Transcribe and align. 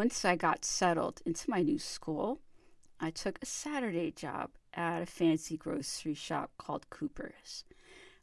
Once 0.00 0.24
I 0.24 0.34
got 0.34 0.64
settled 0.64 1.20
into 1.26 1.50
my 1.50 1.60
new 1.60 1.78
school, 1.78 2.40
I 2.98 3.10
took 3.10 3.38
a 3.42 3.44
Saturday 3.44 4.10
job 4.10 4.48
at 4.72 5.02
a 5.02 5.04
fancy 5.04 5.58
grocery 5.58 6.14
shop 6.14 6.52
called 6.56 6.88
Cooper's. 6.88 7.64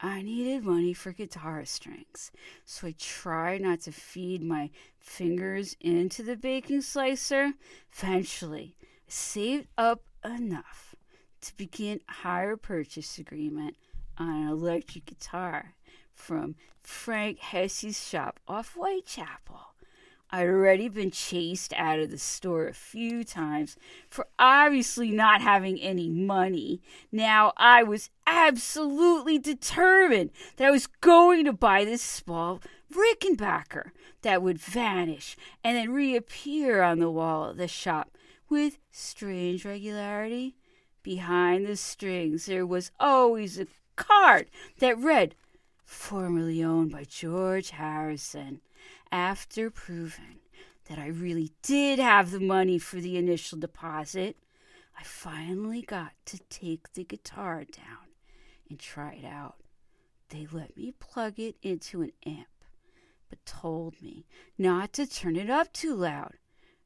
I 0.00 0.22
needed 0.22 0.64
money 0.64 0.94
for 0.94 1.12
guitar 1.12 1.66
strings, 1.66 2.32
so 2.64 2.86
I 2.86 2.94
tried 2.98 3.60
not 3.60 3.82
to 3.82 3.92
feed 3.92 4.42
my 4.42 4.70
fingers 4.98 5.76
into 5.78 6.22
the 6.22 6.36
baking 6.36 6.80
slicer. 6.80 7.52
Eventually, 7.92 8.74
I 8.80 8.86
saved 9.08 9.66
up 9.76 10.04
enough 10.24 10.94
to 11.42 11.54
begin 11.58 12.00
a 12.08 12.12
hire 12.12 12.56
purchase 12.56 13.18
agreement 13.18 13.76
on 14.16 14.30
an 14.30 14.48
electric 14.48 15.04
guitar 15.04 15.74
from 16.14 16.54
Frank 16.82 17.40
Hessy's 17.40 18.02
shop 18.08 18.40
off 18.48 18.72
Whitechapel. 18.72 19.74
I'd 20.30 20.46
already 20.46 20.88
been 20.88 21.10
chased 21.10 21.72
out 21.74 21.98
of 21.98 22.10
the 22.10 22.18
store 22.18 22.68
a 22.68 22.74
few 22.74 23.24
times 23.24 23.76
for 24.10 24.26
obviously 24.38 25.10
not 25.10 25.40
having 25.40 25.80
any 25.80 26.08
money. 26.08 26.82
Now 27.10 27.52
I 27.56 27.82
was 27.82 28.10
absolutely 28.26 29.38
determined 29.38 30.30
that 30.56 30.68
I 30.68 30.70
was 30.70 30.86
going 30.86 31.46
to 31.46 31.52
buy 31.52 31.84
this 31.84 32.02
small 32.02 32.60
Rickenbacker 32.92 33.90
that 34.22 34.42
would 34.42 34.58
vanish 34.58 35.36
and 35.64 35.76
then 35.76 35.92
reappear 35.92 36.82
on 36.82 36.98
the 36.98 37.10
wall 37.10 37.50
of 37.50 37.56
the 37.56 37.68
shop 37.68 38.16
with 38.48 38.78
strange 38.90 39.64
regularity. 39.64 40.56
Behind 41.02 41.66
the 41.66 41.76
strings, 41.76 42.46
there 42.46 42.66
was 42.66 42.90
always 43.00 43.58
a 43.58 43.66
card 43.96 44.50
that 44.78 44.98
read, 44.98 45.34
formerly 45.88 46.62
owned 46.62 46.92
by 46.92 47.02
George 47.02 47.70
Harrison 47.70 48.60
after 49.10 49.70
proving 49.70 50.40
that 50.86 50.98
I 50.98 51.06
really 51.06 51.50
did 51.62 51.98
have 51.98 52.30
the 52.30 52.40
money 52.40 52.78
for 52.78 53.00
the 53.00 53.16
initial 53.16 53.58
deposit, 53.58 54.36
I 54.98 55.02
finally 55.02 55.80
got 55.80 56.12
to 56.26 56.40
take 56.50 56.92
the 56.92 57.04
guitar 57.04 57.64
down 57.64 58.12
and 58.68 58.78
try 58.78 59.14
it 59.14 59.24
out. 59.24 59.56
They 60.28 60.46
let 60.52 60.76
me 60.76 60.92
plug 60.98 61.40
it 61.40 61.56
into 61.62 62.02
an 62.02 62.12
amp, 62.26 62.64
but 63.30 63.46
told 63.46 64.00
me 64.02 64.26
not 64.58 64.92
to 64.92 65.06
turn 65.06 65.36
it 65.36 65.48
up 65.48 65.72
too 65.72 65.94
loud. 65.94 66.34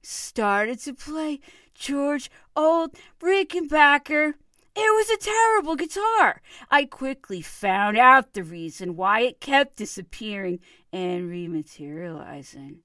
Started 0.00 0.78
to 0.80 0.94
play 0.94 1.40
George 1.74 2.30
Old 2.54 2.94
Rickenbacker. 3.20 4.34
It 4.74 4.80
was 4.80 5.10
a 5.10 5.16
terrible 5.18 5.76
guitar. 5.76 6.40
I 6.70 6.86
quickly 6.86 7.42
found 7.42 7.98
out 7.98 8.32
the 8.32 8.42
reason 8.42 8.96
why 8.96 9.20
it 9.20 9.40
kept 9.40 9.76
disappearing 9.76 10.60
and 10.92 11.30
rematerializing. 11.30 12.78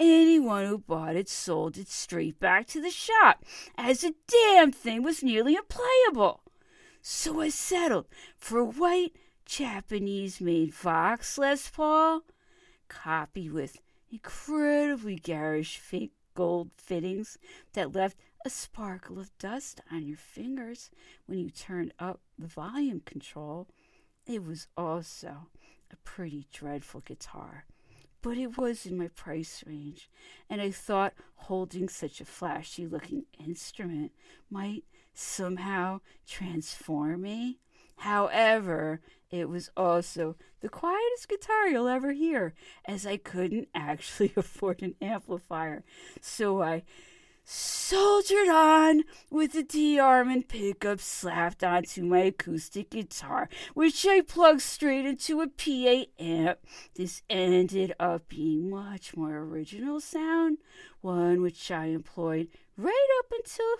Anyone 0.00 0.66
who 0.66 0.78
bought 0.78 1.16
it 1.16 1.28
sold 1.28 1.76
it 1.76 1.88
straight 1.88 2.40
back 2.40 2.66
to 2.68 2.80
the 2.80 2.90
shop, 2.90 3.44
as 3.76 4.00
the 4.00 4.14
damn 4.26 4.72
thing 4.72 5.02
was 5.02 5.22
nearly 5.22 5.56
unplayable. 5.56 6.40
So 7.02 7.40
I 7.40 7.48
settled 7.50 8.06
for 8.36 8.58
a 8.58 8.64
white 8.64 9.14
Japanese 9.44 10.40
made 10.40 10.74
Vox 10.74 11.38
Les 11.38 11.70
Paul, 11.70 12.22
copy 12.88 13.48
with 13.48 13.78
incredibly 14.10 15.16
garish 15.16 15.78
fake 15.78 16.12
gold 16.34 16.70
fittings 16.76 17.38
that 17.72 17.94
left 17.94 18.16
a 18.44 18.50
sparkle 18.50 19.18
of 19.18 19.36
dust 19.38 19.80
on 19.90 20.06
your 20.06 20.16
fingers 20.16 20.90
when 21.26 21.38
you 21.38 21.50
turned 21.50 21.92
up 21.98 22.20
the 22.38 22.46
volume 22.46 23.00
control. 23.04 23.68
It 24.26 24.44
was 24.44 24.68
also 24.76 25.48
a 25.90 25.96
pretty 26.04 26.46
dreadful 26.52 27.00
guitar, 27.00 27.64
but 28.22 28.36
it 28.36 28.58
was 28.58 28.86
in 28.86 28.98
my 28.98 29.08
price 29.08 29.64
range, 29.66 30.10
and 30.50 30.60
I 30.60 30.70
thought 30.70 31.14
holding 31.36 31.88
such 31.88 32.20
a 32.20 32.24
flashy 32.24 32.86
looking 32.86 33.24
instrument 33.38 34.12
might 34.50 34.84
somehow 35.14 36.00
transform 36.26 37.22
me. 37.22 37.58
However, 37.96 39.00
it 39.30 39.48
was 39.48 39.70
also 39.76 40.36
the 40.60 40.68
quietest 40.68 41.28
guitar 41.28 41.68
you'll 41.68 41.88
ever 41.88 42.12
hear, 42.12 42.54
as 42.84 43.06
I 43.06 43.16
couldn't 43.16 43.68
actually 43.74 44.32
afford 44.36 44.82
an 44.82 44.94
amplifier. 45.00 45.84
So 46.20 46.62
I 46.62 46.82
soldiered 47.50 48.50
on 48.50 49.04
with 49.30 49.52
the 49.52 49.64
DeArmond 49.64 50.48
pickup 50.48 51.00
slapped 51.00 51.64
onto 51.64 52.02
my 52.02 52.18
acoustic 52.18 52.90
guitar, 52.90 53.48
which 53.72 54.06
I 54.06 54.20
plugged 54.20 54.60
straight 54.60 55.06
into 55.06 55.40
a 55.40 55.48
PA 55.48 56.04
amp. 56.22 56.58
This 56.94 57.22
ended 57.30 57.94
up 57.98 58.28
being 58.28 58.68
much 58.68 59.16
more 59.16 59.38
original 59.38 59.98
sound, 59.98 60.58
one 61.00 61.40
which 61.40 61.70
I 61.70 61.86
employed 61.86 62.48
right 62.76 63.08
up 63.20 63.32
until 63.32 63.76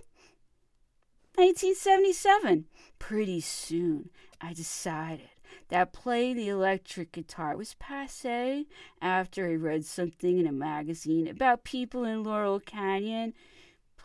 1977. 1.35 2.65
Pretty 2.99 3.43
soon, 3.43 4.09
I 4.41 4.55
decided 4.55 5.29
that 5.69 5.93
playing 5.93 6.37
the 6.37 6.49
electric 6.49 7.13
guitar 7.13 7.55
was 7.55 7.75
passe 7.75 8.65
after 9.03 9.47
I 9.47 9.57
read 9.57 9.85
something 9.85 10.39
in 10.39 10.47
a 10.47 10.53
magazine 10.53 11.29
about 11.29 11.65
people 11.65 12.05
in 12.05 12.23
Laurel 12.23 12.61
Canyon 12.61 13.35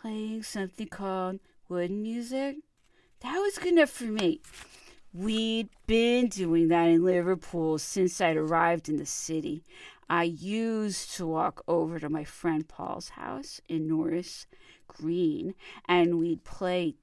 playing 0.04 0.42
something 0.42 0.86
called 0.86 1.40
wooden 1.66 2.02
music. 2.02 2.56
That 3.20 3.38
was 3.38 3.56
good 3.56 3.72
enough 3.72 3.88
for 3.88 4.04
me. 4.04 4.42
We'd 5.14 5.70
been 5.86 6.28
doing 6.28 6.68
that 6.68 6.90
in 6.90 7.02
Liverpool 7.02 7.78
since 7.78 8.20
I'd 8.20 8.36
arrived 8.36 8.90
in 8.90 8.98
the 8.98 9.06
city. 9.06 9.64
I 10.10 10.24
used 10.24 11.16
to 11.16 11.26
walk 11.26 11.64
over 11.66 11.98
to 11.98 12.10
my 12.10 12.22
friend 12.22 12.68
Paul's 12.68 13.10
house 13.10 13.62
in 13.66 13.88
Norris 13.88 14.46
Green, 14.88 15.54
and 15.88 16.18
we'd 16.18 16.44
play 16.44 16.96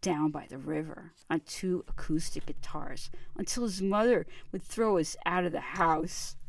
down 0.00 0.32
by 0.32 0.46
the 0.50 0.58
river 0.58 1.12
on 1.30 1.42
two 1.46 1.84
acoustic 1.86 2.46
guitars 2.46 3.12
until 3.36 3.62
his 3.62 3.80
mother 3.80 4.26
would 4.50 4.64
throw 4.64 4.98
us 4.98 5.14
out 5.24 5.44
of 5.44 5.52
the 5.52 5.60
house. 5.60 6.34